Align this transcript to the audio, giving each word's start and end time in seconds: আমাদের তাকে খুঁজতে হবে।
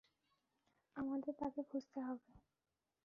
আমাদের 0.95 1.33
তাকে 1.39 1.61
খুঁজতে 1.63 1.99
হবে। 2.01 2.29